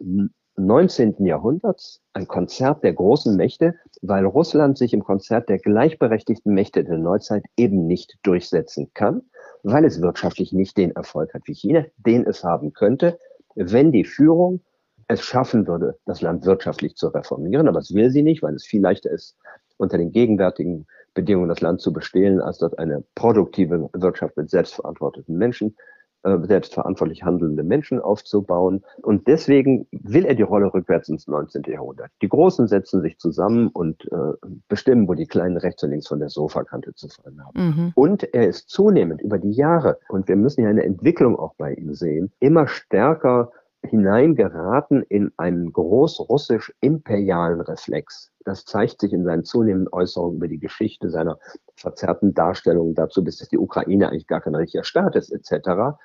[0.56, 1.24] 19.
[1.24, 6.98] Jahrhunderts ein Konzert der großen Mächte, weil Russland sich im Konzert der gleichberechtigten Mächte der
[6.98, 9.22] Neuzeit eben nicht durchsetzen kann,
[9.62, 13.18] weil es wirtschaftlich nicht den Erfolg hat wie China, den es haben könnte,
[13.54, 14.60] wenn die Führung
[15.08, 17.68] es schaffen würde, das Land wirtschaftlich zu reformieren.
[17.68, 19.36] Aber es will sie nicht, weil es viel leichter ist,
[19.78, 25.36] unter den gegenwärtigen Bedingungen das Land zu bestehlen, als dort eine produktive Wirtschaft mit selbstverantworteten
[25.36, 25.76] Menschen
[26.22, 28.82] selbstverantwortlich handelnde Menschen aufzubauen.
[29.02, 31.64] Und deswegen will er die Rolle rückwärts ins 19.
[31.66, 32.10] Jahrhundert.
[32.20, 36.20] Die Großen setzen sich zusammen und äh, bestimmen, wo die Kleinen rechts und links von
[36.20, 37.66] der Sofakante zu fallen haben.
[37.66, 37.92] Mhm.
[37.94, 41.74] Und er ist zunehmend über die Jahre, und wir müssen ja eine Entwicklung auch bei
[41.74, 43.50] ihm sehen, immer stärker
[43.84, 48.30] hineingeraten in einen großrussisch-imperialen Reflex.
[48.44, 51.38] Das zeigt sich in seinen zunehmenden Äußerungen über die Geschichte seiner
[51.76, 55.96] verzerrten Darstellungen dazu, bis dass die Ukraine eigentlich gar kein richtiger Staat ist, etc.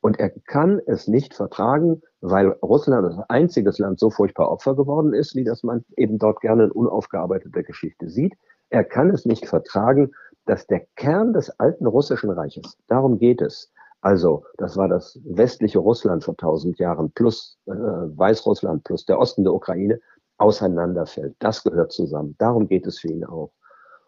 [0.00, 5.14] Und er kann es nicht vertragen, weil Russland als einziges Land so furchtbar Opfer geworden
[5.14, 8.34] ist, wie das man eben dort gerne in unaufgearbeiteter Geschichte sieht.
[8.70, 10.12] Er kann es nicht vertragen,
[10.44, 13.72] dass der Kern des alten russischen Reiches, darum geht es,
[14.06, 19.42] also das war das westliche Russland vor tausend Jahren plus äh, Weißrussland plus der Osten
[19.42, 19.98] der Ukraine
[20.38, 21.34] auseinanderfällt.
[21.40, 22.36] Das gehört zusammen.
[22.38, 23.50] Darum geht es für ihn auch.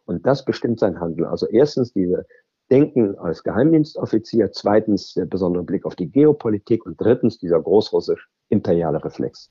[0.05, 1.29] Und das bestimmt sein Handeln.
[1.29, 2.25] Also erstens diese
[2.71, 9.51] Denken als Geheimdienstoffizier, zweitens der besondere Blick auf die Geopolitik und drittens dieser großrussisch-imperiale Reflex.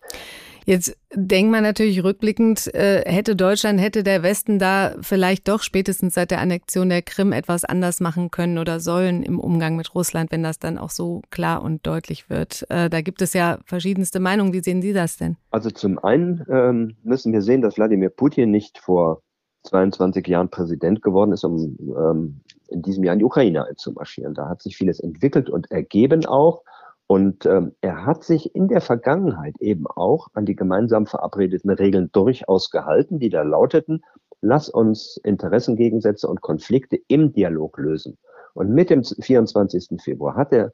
[0.68, 6.16] Jetzt denkt man natürlich rückblickend, äh, hätte Deutschland, hätte der Westen da vielleicht doch spätestens
[6.16, 10.30] seit der Annexion der Krim etwas anders machen können oder sollen im Umgang mit Russland,
[10.30, 12.66] wenn das dann auch so klar und deutlich wird.
[12.70, 14.52] Äh, da gibt es ja verschiedenste Meinungen.
[14.52, 15.38] Wie sehen Sie das denn?
[15.52, 19.22] Also zum einen ähm, müssen wir sehen, dass Wladimir Putin nicht vor
[19.64, 24.34] 22 Jahren Präsident geworden ist, um ähm, in diesem Jahr in die Ukraine einzumarschieren.
[24.34, 26.64] Da hat sich vieles entwickelt und ergeben auch.
[27.08, 32.10] Und ähm, er hat sich in der Vergangenheit eben auch an die gemeinsam verabredeten Regeln
[32.12, 34.04] durchaus gehalten, die da lauteten,
[34.42, 38.18] lass uns Interessengegensätze und Konflikte im Dialog lösen.
[38.54, 40.02] Und mit dem 24.
[40.02, 40.74] Februar hat er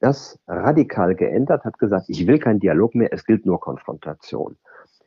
[0.00, 4.56] das radikal geändert, hat gesagt, ich will keinen Dialog mehr, es gilt nur Konfrontation.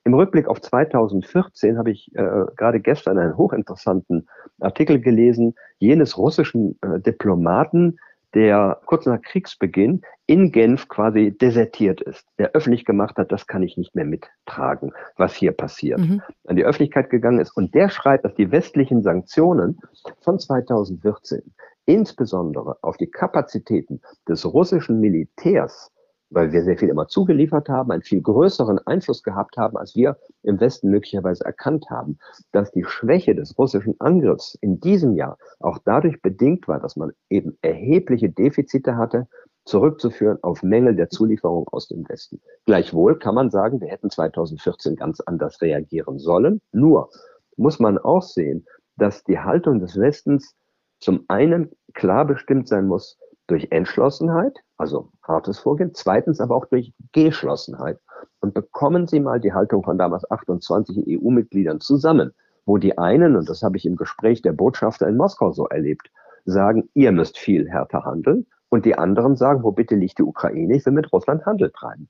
[0.05, 4.27] Im Rückblick auf 2014 habe ich äh, gerade gestern einen hochinteressanten
[4.59, 7.97] Artikel gelesen, jenes russischen äh, Diplomaten,
[8.33, 13.63] der kurz nach Kriegsbeginn in Genf quasi desertiert ist, der öffentlich gemacht hat, das kann
[13.63, 16.21] ich nicht mehr mittragen, was hier passiert, mhm.
[16.47, 17.55] an die Öffentlichkeit gegangen ist.
[17.55, 19.79] Und der schreibt, dass die westlichen Sanktionen
[20.21, 21.53] von 2014
[21.85, 25.91] insbesondere auf die Kapazitäten des russischen Militärs
[26.33, 30.17] weil wir sehr viel immer zugeliefert haben, einen viel größeren Einfluss gehabt haben, als wir
[30.41, 32.17] im Westen möglicherweise erkannt haben,
[32.51, 37.11] dass die Schwäche des russischen Angriffs in diesem Jahr auch dadurch bedingt war, dass man
[37.29, 39.27] eben erhebliche Defizite hatte,
[39.65, 42.41] zurückzuführen auf Mängel der Zulieferung aus dem Westen.
[42.65, 46.61] Gleichwohl kann man sagen, wir hätten 2014 ganz anders reagieren sollen.
[46.73, 47.09] Nur
[47.55, 48.65] muss man auch sehen,
[48.97, 50.55] dass die Haltung des Westens
[50.99, 53.17] zum einen klar bestimmt sein muss
[53.53, 57.99] durch Entschlossenheit, also hartes Vorgehen, zweitens aber auch durch Geschlossenheit.
[58.39, 62.33] Und bekommen Sie mal die Haltung von damals 28 EU-Mitgliedern zusammen,
[62.65, 66.09] wo die einen, und das habe ich im Gespräch der Botschafter in Moskau so erlebt,
[66.45, 70.75] sagen, ihr müsst viel härter handeln, und die anderen sagen, wo bitte liegt die Ukraine,
[70.75, 72.09] ich will mit Russland Handel treiben.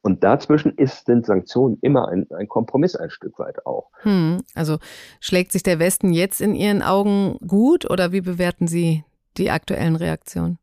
[0.00, 3.90] Und dazwischen ist, sind Sanktionen immer ein, ein Kompromiss ein Stück weit auch.
[4.00, 4.78] Hm, also
[5.20, 9.04] schlägt sich der Westen jetzt in Ihren Augen gut oder wie bewerten Sie
[9.36, 10.58] die aktuellen Reaktionen?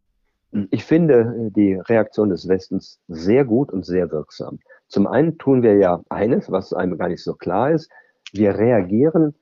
[0.69, 4.59] Ich finde die Reaktion des Westens sehr gut und sehr wirksam.
[4.87, 7.89] Zum einen tun wir ja eines, was einem gar nicht so klar ist.
[8.33, 9.33] Wir reagieren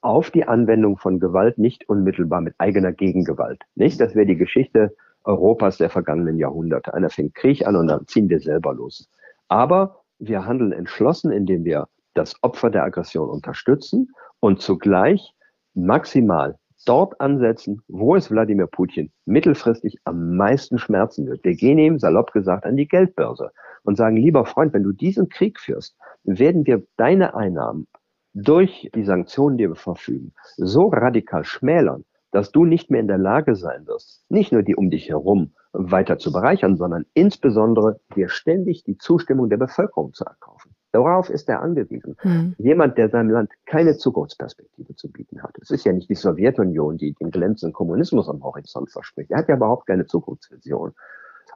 [0.00, 3.62] auf die Anwendung von Gewalt nicht unmittelbar mit eigener Gegengewalt.
[3.74, 4.94] Nicht, das wäre die Geschichte
[5.24, 6.94] Europas der vergangenen Jahrhunderte.
[6.94, 9.08] Einer fängt Krieg an und dann ziehen wir selber los.
[9.48, 15.34] Aber wir handeln entschlossen, indem wir das Opfer der Aggression unterstützen und zugleich
[15.74, 21.44] maximal dort ansetzen, wo es Wladimir Putin mittelfristig am meisten schmerzen wird.
[21.44, 23.50] Wir gehen ihm, salopp gesagt, an die Geldbörse
[23.82, 27.86] und sagen, lieber Freund, wenn du diesen Krieg führst, werden wir deine Einnahmen
[28.34, 33.18] durch die Sanktionen, die wir verfügen, so radikal schmälern, dass du nicht mehr in der
[33.18, 38.28] Lage sein wirst, nicht nur die um dich herum weiter zu bereichern, sondern insbesondere dir
[38.28, 40.74] ständig die Zustimmung der Bevölkerung zu erkaufen.
[40.94, 42.16] Darauf ist er angewiesen.
[42.20, 42.54] Hm.
[42.56, 45.50] Jemand, der seinem Land keine Zukunftsperspektive zu bieten hat.
[45.60, 49.32] Es ist ja nicht die Sowjetunion, die den glänzenden Kommunismus am Horizont verspricht.
[49.32, 50.92] Er hat ja überhaupt keine Zukunftsvision.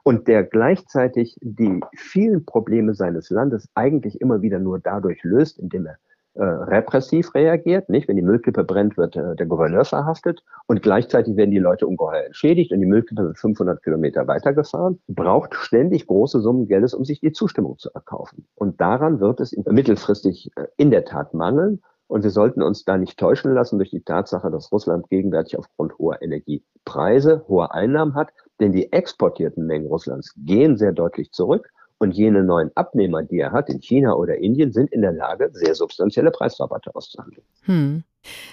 [0.03, 5.85] Und der gleichzeitig die vielen Probleme seines Landes eigentlich immer wieder nur dadurch löst, indem
[5.85, 5.95] er
[6.35, 8.07] äh, repressiv reagiert, nicht?
[8.07, 12.23] Wenn die Müllkippe brennt, wird äh, der Gouverneur verhaftet und gleichzeitig werden die Leute ungeheuer
[12.25, 17.19] entschädigt und die Müllkippe wird 500 Kilometer weitergefahren, braucht ständig große Summen Geldes, um sich
[17.19, 18.47] die Zustimmung zu erkaufen.
[18.55, 21.81] Und daran wird es mittelfristig äh, in der Tat mangeln.
[22.07, 25.97] Und wir sollten uns da nicht täuschen lassen durch die Tatsache, dass Russland gegenwärtig aufgrund
[25.99, 28.29] hoher Energiepreise hohe Einnahmen hat.
[28.59, 31.69] Denn die exportierten Mengen Russlands gehen sehr deutlich zurück.
[31.99, 35.49] Und jene neuen Abnehmer, die er hat in China oder Indien, sind in der Lage,
[35.51, 37.45] sehr substanzielle Preisrabatte auszuhandeln.
[37.63, 38.03] Hm.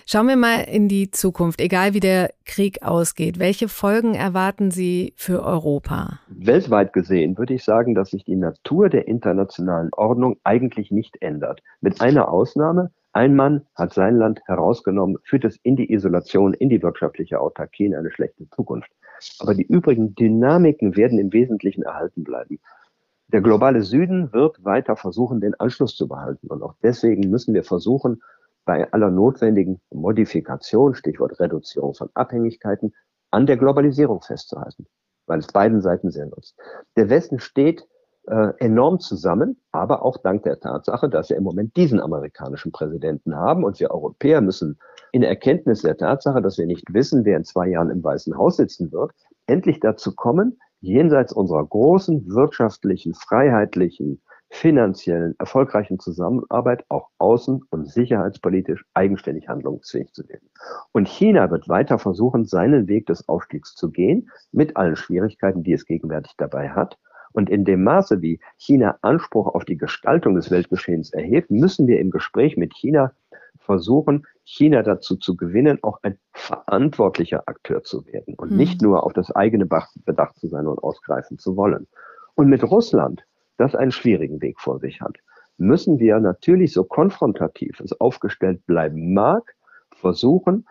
[0.04, 3.38] Schauen wir mal in die Zukunft, egal wie der Krieg ausgeht.
[3.38, 6.20] Welche Folgen erwarten Sie für Europa?
[6.28, 11.62] Weltweit gesehen würde ich sagen, dass sich die Natur der internationalen Ordnung eigentlich nicht ändert.
[11.80, 12.90] Mit einer Ausnahme.
[13.12, 17.86] Ein Mann hat sein Land herausgenommen, führt es in die Isolation, in die wirtschaftliche Autarkie,
[17.86, 18.90] in eine schlechte Zukunft.
[19.38, 22.60] Aber die übrigen Dynamiken werden im Wesentlichen erhalten bleiben.
[23.28, 26.46] Der globale Süden wird weiter versuchen, den Anschluss zu behalten.
[26.46, 28.22] Und auch deswegen müssen wir versuchen,
[28.64, 32.94] bei aller notwendigen Modifikation, Stichwort Reduzierung von Abhängigkeiten,
[33.30, 34.86] an der Globalisierung festzuhalten,
[35.26, 36.56] weil es beiden Seiten sehr nutzt.
[36.96, 37.86] Der Westen steht
[38.26, 43.36] äh, enorm zusammen, aber auch dank der Tatsache, dass wir im Moment diesen amerikanischen Präsidenten
[43.36, 44.78] haben und wir Europäer müssen
[45.12, 48.56] in Erkenntnis der Tatsache, dass wir nicht wissen, wer in zwei Jahren im Weißen Haus
[48.56, 49.12] sitzen wird,
[49.46, 58.84] endlich dazu kommen, jenseits unserer großen wirtschaftlichen, freiheitlichen, finanziellen, erfolgreichen Zusammenarbeit auch außen- und sicherheitspolitisch
[58.94, 60.48] eigenständig handlungsfähig zu werden.
[60.92, 65.72] Und China wird weiter versuchen, seinen Weg des Aufstiegs zu gehen, mit allen Schwierigkeiten, die
[65.72, 66.96] es gegenwärtig dabei hat.
[67.32, 72.00] Und in dem Maße, wie China Anspruch auf die Gestaltung des Weltgeschehens erhebt, müssen wir
[72.00, 73.12] im Gespräch mit China
[73.58, 78.56] versuchen, China dazu zu gewinnen, auch ein verantwortlicher Akteur zu werden und mhm.
[78.56, 81.88] nicht nur auf das eigene bedacht zu sein und ausgreifen zu wollen.
[82.36, 83.24] Und mit Russland,
[83.58, 85.16] das einen schwierigen Weg vor sich hat,
[85.58, 89.56] müssen wir natürlich so konfrontativ es aufgestellt bleiben mag,
[89.96, 90.66] versuchen,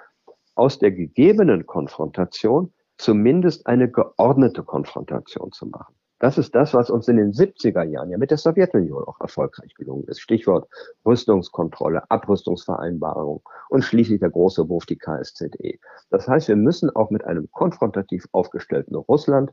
[0.56, 5.96] aus der gegebenen Konfrontation zumindest eine geordnete Konfrontation zu machen.
[6.20, 9.74] Das ist das, was uns in den 70er Jahren ja mit der Sowjetunion auch erfolgreich
[9.76, 10.22] gelungen ist.
[10.22, 10.70] Stichwort
[11.06, 15.78] Rüstungskontrolle, Abrüstungsvereinbarung und schließlich der große Wurf, die KSZE.
[16.10, 19.52] Das heißt, wir müssen auch mit einem konfrontativ aufgestellten Russland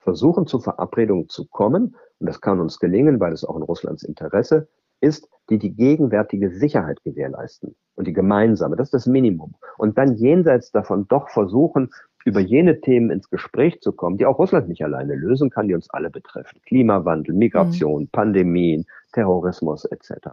[0.00, 1.94] versuchen, zu Verabredungen zu kommen.
[2.18, 4.68] Und das kann uns gelingen, weil es auch in Russlands Interesse
[5.00, 8.76] ist, die die gegenwärtige Sicherheit gewährleisten und die gemeinsame.
[8.76, 9.54] Das ist das Minimum.
[9.78, 11.90] Und dann jenseits davon doch versuchen,
[12.24, 15.74] über jene Themen ins Gespräch zu kommen, die auch Russland nicht alleine lösen kann, die
[15.74, 16.60] uns alle betreffen.
[16.66, 18.08] Klimawandel, Migration, mhm.
[18.08, 20.28] Pandemien, Terrorismus etc.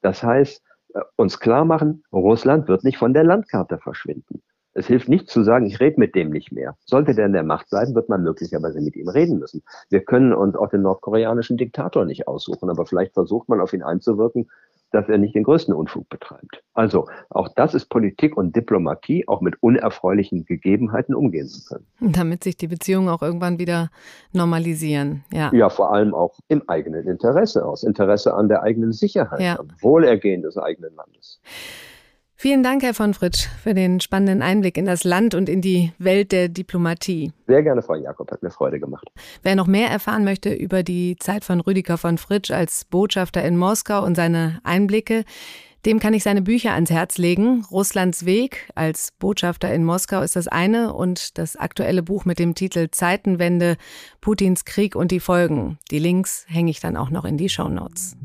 [0.00, 0.62] Das heißt,
[0.94, 4.42] äh, uns klar machen, Russland wird nicht von der Landkarte verschwinden.
[4.74, 6.76] Es hilft nicht zu sagen, ich rede mit dem nicht mehr.
[6.84, 9.62] Sollte der in der Macht bleiben, wird man möglicherweise mit ihm reden müssen.
[9.90, 13.82] Wir können uns auch den nordkoreanischen Diktator nicht aussuchen, aber vielleicht versucht man auf ihn
[13.82, 14.48] einzuwirken,
[14.92, 16.62] dass er nicht den größten Unfug betreibt.
[16.74, 21.86] Also auch das ist Politik und Diplomatie, auch mit unerfreulichen Gegebenheiten umgehen zu können.
[22.00, 23.90] Damit sich die Beziehungen auch irgendwann wieder
[24.32, 25.24] normalisieren.
[25.32, 29.58] Ja, ja vor allem auch im eigenen Interesse, aus Interesse an der eigenen Sicherheit, ja.
[29.58, 31.40] am Wohlergehen des eigenen Landes.
[32.42, 35.92] Vielen Dank, Herr von Fritsch, für den spannenden Einblick in das Land und in die
[35.98, 37.30] Welt der Diplomatie.
[37.46, 39.06] Sehr gerne, Frau Jakob, hat mir Freude gemacht.
[39.44, 43.56] Wer noch mehr erfahren möchte über die Zeit von Rüdiger von Fritsch als Botschafter in
[43.56, 45.22] Moskau und seine Einblicke,
[45.84, 47.64] Dem kann ich seine Bücher ans Herz legen.
[47.70, 52.56] Russlands Weg als Botschafter in Moskau ist das eine und das aktuelle Buch mit dem
[52.56, 53.76] Titel Zeitenwende,
[54.20, 55.78] Putins Krieg und die Folgen.
[55.92, 58.16] Die Links hänge ich dann auch noch in die Show Notes.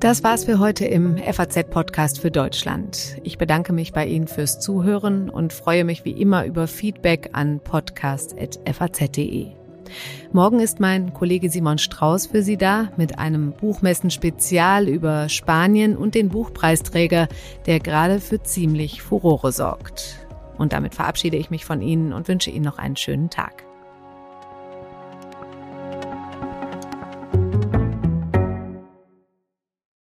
[0.00, 3.16] Das war's für heute im FAZ-Podcast für Deutschland.
[3.22, 7.60] Ich bedanke mich bei Ihnen fürs Zuhören und freue mich wie immer über Feedback an
[7.60, 9.52] podcast.faz.de.
[10.32, 16.14] Morgen ist mein Kollege Simon Strauß für Sie da mit einem Buchmessen-Spezial über Spanien und
[16.14, 17.28] den Buchpreisträger,
[17.64, 20.26] der gerade für ziemlich Furore sorgt.
[20.58, 23.65] Und damit verabschiede ich mich von Ihnen und wünsche Ihnen noch einen schönen Tag.